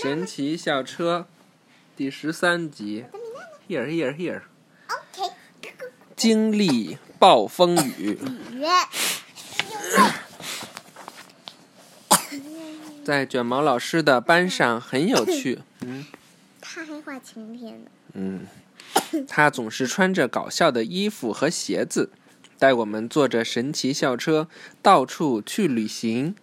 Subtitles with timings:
[0.00, 1.26] 神奇校车
[1.94, 3.04] 第十三集
[3.68, 5.34] ，Here Here Here，OK，
[6.16, 8.18] 经历暴风雨，
[8.50, 8.64] 雨，
[13.04, 15.58] 在卷毛老师的班上很有趣。
[15.82, 16.06] 嗯
[16.62, 17.90] 他还画晴天呢。
[18.14, 18.46] 嗯，
[19.28, 22.10] 他总是穿着搞笑的衣服和鞋子，
[22.58, 24.48] 带我们坐着神奇校车
[24.80, 26.34] 到处去旅行。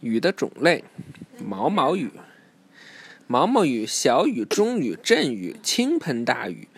[0.00, 0.84] 雨的种类：
[1.44, 2.10] 毛毛雨、
[3.26, 6.68] 毛毛雨、小雨、中雨、阵雨、倾盆大雨、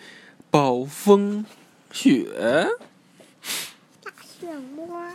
[0.49, 1.45] 暴风
[1.91, 2.67] 雪、
[4.03, 4.11] 大
[4.41, 5.11] 漩涡，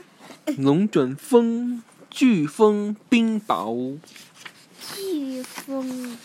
[0.56, 1.82] 龙卷风、
[2.12, 3.98] 飓风、冰雹。
[4.80, 6.16] 飓风，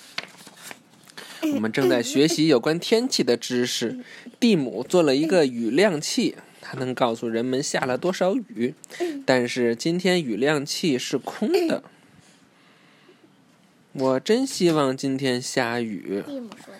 [1.55, 4.04] 我们正在学习有关天气的知识。
[4.40, 8.75] 蒂姆做了一个雨量计，它能告诉人们下了多少雨。
[9.25, 11.84] 但是今天雨量器是空的。
[13.93, 16.23] 我真希望今天下雨。
[16.26, 16.79] 蒂姆说的。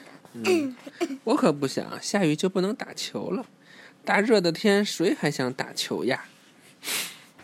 [1.25, 3.45] 我可不想下雨就不能打球了。
[4.05, 6.25] 大热的天，谁还想打球呀？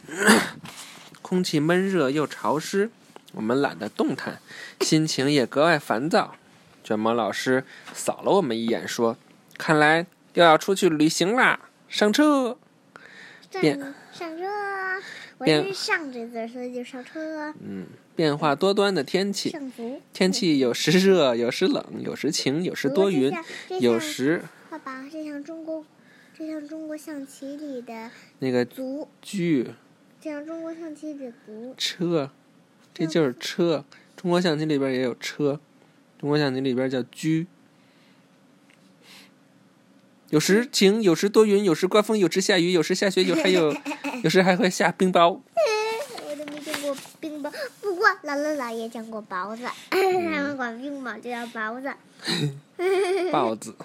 [1.22, 2.90] 空气闷热又潮湿，
[3.34, 4.40] 我们懒得动弹，
[4.80, 6.36] 心情也格外烦躁。
[6.82, 9.18] 卷毛老师扫了我们一眼，说
[9.60, 12.58] ：“看来又要出去旅行啦，上车！”
[13.62, 14.44] 变上上车，
[15.38, 17.54] 我变是上这字儿，所以就上车。
[17.62, 19.56] 嗯，变化多端的天气，
[20.12, 23.32] 天气有时热，有时冷，有时晴，有时多云，
[23.80, 25.86] 有时爸爸，这像中国，
[26.38, 29.72] 这像中国象棋里的那个卒车
[30.20, 31.74] 这像中国象棋里的卒。
[31.78, 32.30] 车，
[32.94, 33.86] 这就是车。
[34.18, 35.62] 中国象棋里边也有车，
[36.20, 37.48] 中国象棋里边叫车。
[40.30, 43.74] 有时晴，有时多云，有时刮风，有时下雨，有时下雪，有还有，
[44.24, 45.40] 有时还会下冰雹。
[46.26, 49.98] 我都没见过冰雹，不过姥姥姥爷见过雹子， 他
[50.42, 51.94] 们管冰雹就叫雹子。
[53.32, 53.76] 豹子。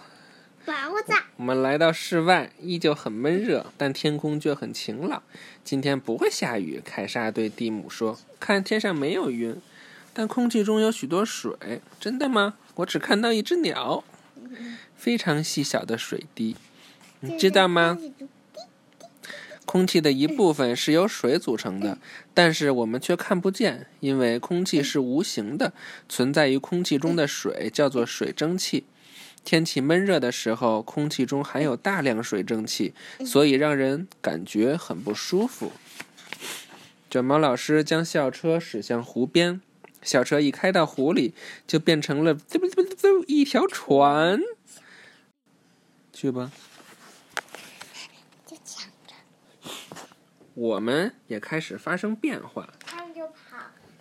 [0.64, 5.20] 雹子，我们来到室外，依旧很闷热，但天空却很晴朗。
[5.64, 9.60] 今天不会下雨，凯莎对蒂姆说：“看天上没有云，
[10.14, 11.52] 但空气中有许多水。”
[11.98, 12.54] 真的吗？
[12.76, 14.04] 我只看到一只鸟，
[15.02, 16.54] 非常细小的水滴。
[17.18, 17.98] 你知道吗？
[19.66, 21.98] 空气的一部分是由水组成的，
[22.32, 25.72] 但是我们却看不见，因为空气是无形的。
[26.08, 28.84] 存在于空气中的水叫做水蒸气。
[29.44, 32.94] 天气闷热的时候，空气中含有大量水蒸气，
[33.26, 35.72] 所以让人感觉很不舒服。
[37.10, 39.60] 卷毛老师将校车驶向湖边，
[40.00, 41.34] 校车一开到湖里，
[41.66, 42.38] 就变成了
[43.26, 44.40] 一条船。
[46.12, 46.52] 去吧，
[48.46, 49.14] 就抢着，
[50.54, 53.56] 我们也开始发生变化，他们就跑，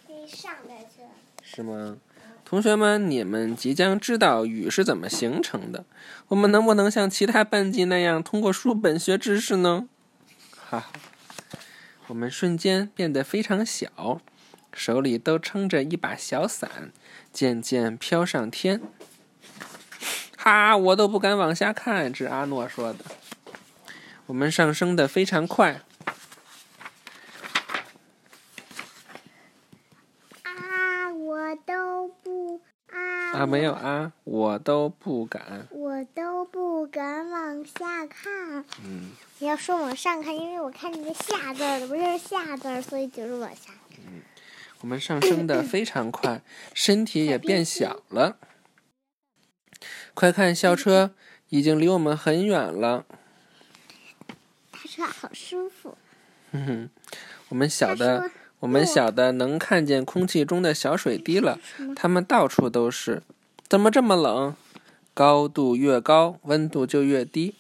[0.06, 1.10] 可以上边去了。
[1.42, 1.98] 是吗？
[2.44, 5.86] 同学们，你们即将知道雨是怎么形成的。
[6.28, 9.88] 我们能不能像其他班级那样通过书本学知识呢？
[10.54, 10.92] 哈哈，
[12.08, 14.22] 我们瞬间变得非常小，
[14.74, 16.92] 手里都撑着一把小伞，
[17.32, 18.82] 渐渐飘上天。
[20.44, 23.06] 哈，我都不敢往下看，这是阿诺说的。
[24.26, 25.82] 我们上升的非常快，
[30.42, 32.60] 啊，我都不
[32.90, 35.68] 啊，啊，没有啊，我都不敢。
[35.70, 38.66] 我都不敢往下看。
[38.84, 39.12] 嗯。
[39.38, 43.72] 你要说往上看，因为我看见个下字儿的，不是下字儿，所以就是往下。
[44.08, 44.22] 嗯
[44.80, 46.42] 我们上升的非常快，
[46.74, 48.38] 身体也变小了。
[50.14, 51.12] 快看，校车
[51.50, 53.06] 已经离我们很远了。
[54.72, 55.98] 搭车好舒服。
[56.52, 56.90] 哼哼，
[57.50, 61.60] 我们小的，我们小的能看见空气中的小水滴了，
[61.96, 63.24] 它们到处都是。
[63.68, 64.56] 怎么这么冷？
[65.14, 67.56] 高度越高，温度就越低。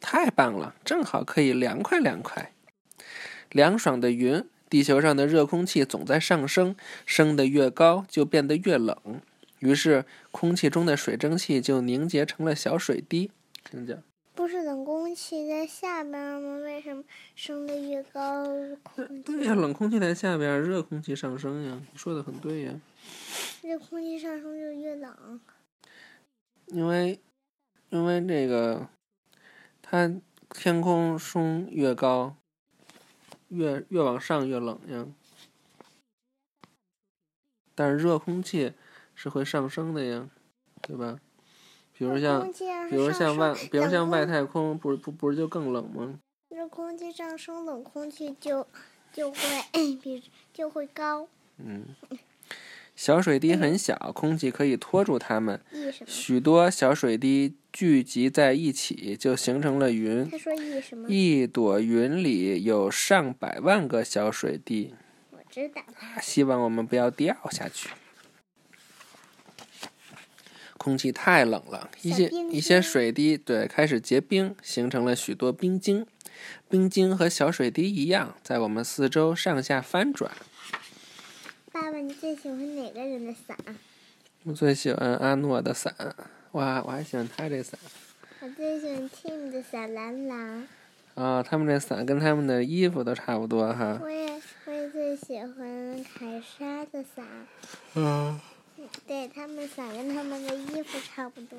[0.00, 2.52] 太棒了，正好可以凉快凉快。
[3.50, 8.96] 凉爽的云，地球上的热空气总在上升，升得越高就变得越冷，
[9.60, 13.30] 于是空气中的水蒸气就凝结成了小水滴。
[13.64, 14.02] 听见？
[14.34, 16.56] 不是冷空气在下边儿吗？
[16.64, 17.04] 为什么
[17.34, 18.44] 升得越高，
[18.82, 21.80] 空对呀，冷空气在下边，热空气上升呀。
[21.92, 22.80] 你说的很对呀。
[23.62, 25.40] 热空气上升就越冷？
[26.68, 27.20] 因为，
[27.90, 28.88] 因为这个，
[29.82, 30.10] 它
[30.54, 32.36] 天空升越高，
[33.48, 35.06] 越越往上越冷呀。
[37.74, 38.72] 但是热空气
[39.22, 40.26] 是会上升的呀，
[40.80, 41.18] 对吧？
[41.92, 42.50] 比如像
[42.88, 46.18] 比如像外，比如像外太空，不是不不是就更冷吗？
[46.48, 48.66] 热空气上升，冷空气就
[49.12, 49.36] 就会
[50.02, 50.22] 比
[50.54, 51.28] 就会高。
[51.58, 51.88] 嗯，
[52.96, 55.60] 小水滴很小，空气可以托住它们。
[56.06, 60.26] 许多小水滴聚集在一起，就形成了云。
[60.30, 61.06] 他说翼什么？
[61.10, 64.94] 一朵云里有上百万个小水滴，
[65.32, 65.82] 我知道。
[66.22, 67.90] 希望我们不要掉下去。
[70.82, 76.06] 空气太冷了，一些一些水滴对开始结冰，形成了许多冰晶。
[76.70, 80.32] 冰晶和小水滴一样，在我们四周上下翻转。
[81.70, 83.54] 爸爸，你最喜欢哪个人的伞？
[84.44, 85.94] 我最喜欢阿诺的伞，
[86.52, 87.78] 哇，我还喜欢他这伞
[88.40, 90.66] 我最喜欢 Tim 的伞，蓝蓝。
[91.14, 91.42] 啊！
[91.42, 93.98] 他们这伞跟他们的衣服都差不多哈。
[94.00, 97.26] 我也我也最喜欢凯莎的伞，
[97.96, 98.40] 嗯。
[99.06, 101.58] 对他们想跟他们的衣服差不多。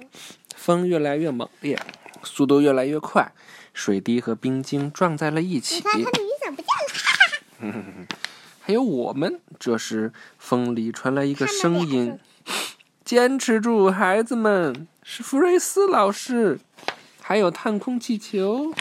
[0.56, 1.80] 风越来越猛烈，
[2.24, 3.32] 速度越来越快，
[3.74, 5.82] 水滴和冰晶撞在了一起你。
[5.82, 8.08] 看他的雨伞不见了，
[8.62, 12.20] 还有我们，这时风里传来一个声音
[13.04, 16.60] ：“坚持住，孩子们！”是福瑞斯老师，
[17.22, 18.72] 还有探空气球。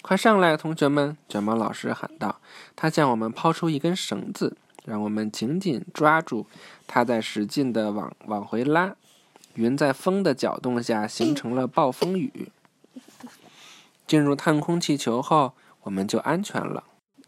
[0.00, 1.16] 快上来，同学们！
[1.28, 2.40] 卷毛老师喊道。
[2.74, 6.46] 他向我们抛出一根绳子，让我们紧紧抓住。
[6.86, 8.96] 它在使劲地往往回拉，
[9.54, 12.50] 云在风的搅动下形成了暴风雨。
[14.06, 16.84] 进入探空气球后，我们就安全了。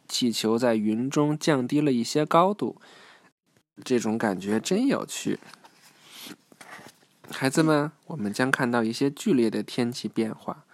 [0.06, 2.76] 气球在云中降低了一些高度，
[3.82, 5.38] 这种感觉真有趣。
[7.30, 10.64] 孩子们，我们将看到一些剧烈的天气变化。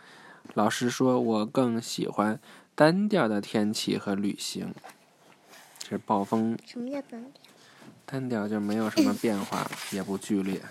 [0.55, 2.41] 老师说，我更喜欢
[2.75, 4.75] 单调的天气和旅行。
[5.91, 7.43] 这暴风什么叫单调？
[8.07, 10.63] 单调就没有什么变化，也不剧烈。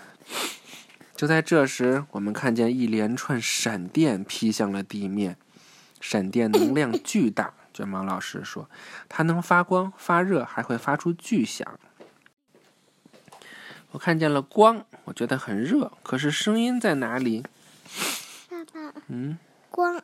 [1.14, 5.36] 就在这时，我们看见一连串闪电劈向了地面，
[6.00, 7.52] 闪电能量巨大。
[7.74, 8.70] 卷毛老师说，
[9.10, 11.78] 它能发光、发热，还会发出巨响。
[13.90, 17.44] 我看见了光，我觉得很热，可是声音在哪里？
[18.48, 19.36] 爸爸，嗯，
[19.70, 20.00] 光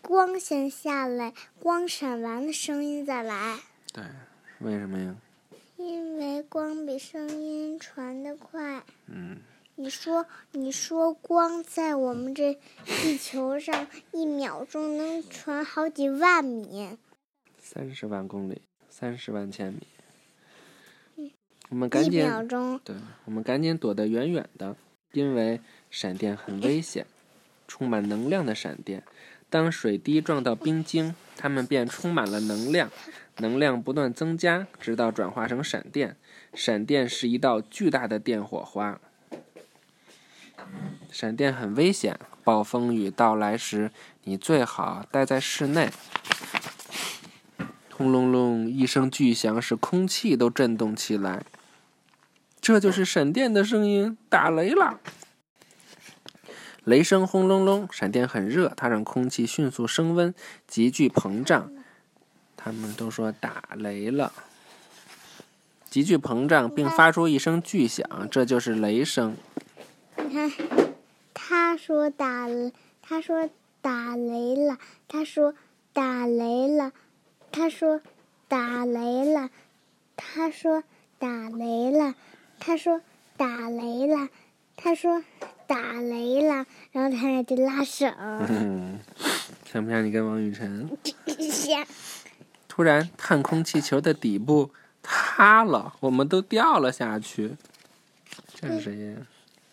[0.00, 3.58] 光先下来，光闪完了，声音再来。
[3.92, 4.02] 对，
[4.60, 5.14] 为什么呀？
[5.76, 8.82] 因为光比声音传得快。
[9.06, 9.38] 嗯，
[9.74, 16.96] 你说，你说光在我们这地球上一秒钟能传好几万米，
[17.58, 19.80] 三十万公里，三十万千米。
[21.68, 24.76] 我们赶紧秒钟对，我们赶紧躲得远远的，
[25.12, 25.60] 因为
[25.90, 27.06] 闪电很危险，
[27.66, 29.02] 充满能量的闪电。
[29.50, 32.90] 当水滴撞到冰晶，它们便充满了能量，
[33.38, 36.16] 能量不断增加，直到转化成闪电。
[36.54, 39.00] 闪电是一道巨大的电火花。
[41.10, 43.90] 闪电很危险，暴风雨到来时，
[44.24, 45.90] 你最好待在室内。
[47.90, 51.44] 轰隆隆一声巨响，使空气都震动起来。
[52.60, 55.00] 这就是闪电的声音，打雷了。
[56.84, 60.34] 雷声轰隆隆，闪电很热，它让空气迅速升温，
[60.66, 61.72] 急剧膨胀。
[62.62, 64.32] 他们都说打雷了，
[65.90, 69.36] 急剧膨胀并发出一声巨响，这就是雷声。
[70.16, 70.52] 你看，
[71.34, 72.72] 他说打雷，
[73.02, 73.50] 他说
[73.80, 74.78] 打雷了，
[75.08, 75.54] 他说
[75.92, 76.92] 打雷了，
[77.50, 78.00] 他说
[78.46, 79.50] 打雷了，
[80.16, 80.84] 他说
[81.18, 82.14] 打雷了，
[82.60, 83.02] 他说
[83.36, 84.28] 打雷了，
[84.76, 85.24] 他说
[85.66, 88.06] 打雷了，然后他俩就拉手。
[88.48, 89.00] 嗯，
[89.64, 90.88] 像不像你跟王雨辰？
[91.26, 91.84] 像
[92.74, 94.70] 突然，探空气球的底部
[95.02, 97.54] 塌了，我们都掉了下去。
[98.54, 99.16] 这是谁呀？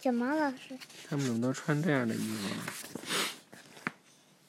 [0.02, 0.78] 小毛老师，
[1.10, 3.00] 他们怎么都穿这样的衣服？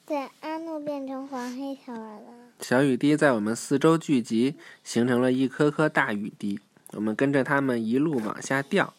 [0.05, 2.19] 对，阿诺变成黄黑条了。
[2.59, 6.59] 小雨滴在我们四周聚集，形成了一颗颗大雨滴。
[6.89, 8.93] 我们跟着它们一路往下掉。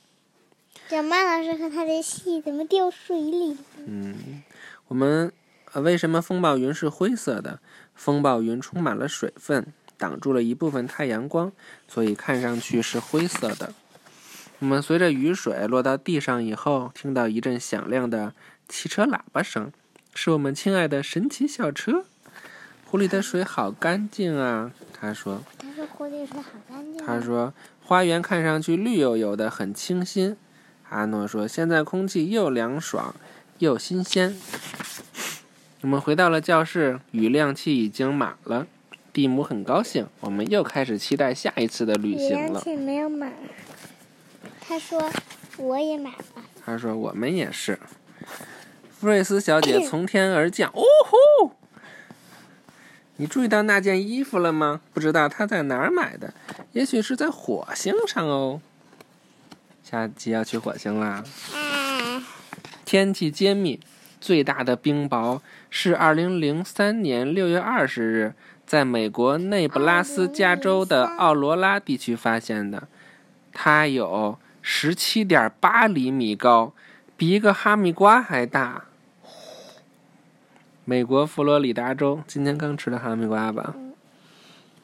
[0.88, 3.58] 小马老师和他的戏怎么掉水里？
[3.84, 4.42] 嗯，
[4.88, 5.32] 我们呃，
[5.80, 7.60] 为什么风暴云是灰色的？
[7.94, 11.52] 风暴云充满了水分，挡住了一部分太阳光，
[11.88, 13.72] 所以看上去是灰色的。
[14.58, 18.34] 我们随着雨水落到地上以后，听到一阵响亮的
[18.68, 19.72] 汽车喇叭声，
[20.14, 22.04] 是我们亲爱的神奇小车。
[22.84, 25.42] 湖里的水好干净啊，他说。
[25.58, 27.06] 他说湖里水好干净。
[27.06, 30.36] 他说：“花园看上去绿油油的，很清新。”
[30.90, 33.14] 阿诺说：“现在空气又凉爽
[33.58, 34.36] 又新鲜。”
[35.82, 38.68] 我们回到了教室，雨量器已经满了。
[39.12, 42.52] 蒂姆很高兴，我们又开始期待下一次的旅行了。
[42.52, 43.32] 量器没有满。
[44.60, 45.10] 他说
[45.58, 46.42] 我也买了。
[46.64, 47.80] 他说：“我们也是。”
[48.96, 51.56] 弗瑞斯小姐从天而降，哦吼！
[53.16, 54.80] 你注意到那件衣服了吗？
[54.94, 56.32] 不知道她在哪儿买的，
[56.70, 58.60] 也许是在火星上哦。
[59.82, 61.24] 下集要去火星啦。
[62.84, 63.80] 天气揭秘：
[64.22, 72.86] 最大的冰雹是二零零三年六月二十日，在美国内布拉斯加州的奥罗拉地区发现的，
[73.52, 76.72] 它有十七点八厘米高，
[77.16, 78.84] 比一个哈密瓜还大。
[80.84, 83.74] 美国佛罗里达州今天刚吃的哈密瓜吧？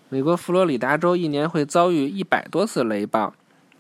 [0.09, 3.33] 美国佛罗里达州一年会遭遇一百多次雷暴，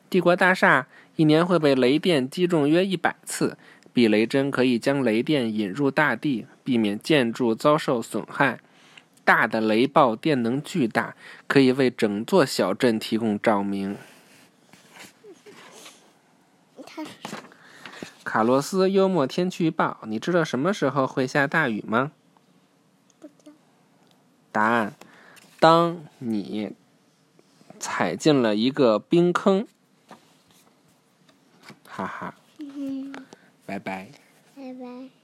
[0.09, 0.87] 帝国大厦
[1.17, 3.59] 一年会被雷电击中约一百次。
[3.99, 8.61] 避雷针可以将雷电引入大地，避免建筑遭受损害。
[9.25, 11.17] 大的雷暴电能巨大，
[11.49, 13.97] 可以为整座小镇提供照明。
[18.23, 22.13] 卡洛斯幽默天气预报：你知道什么时候会下大雨吗？
[24.53, 24.95] 答案：
[25.59, 26.71] 当你
[27.81, 29.67] 踩进了一个冰坑。
[31.85, 32.38] 哈哈。
[33.69, 34.09] 拜拜。
[34.57, 35.18] 拜拜。